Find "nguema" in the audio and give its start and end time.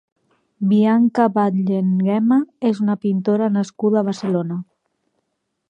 1.91-2.39